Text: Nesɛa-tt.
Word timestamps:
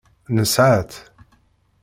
Nesɛa-tt. 0.35 0.97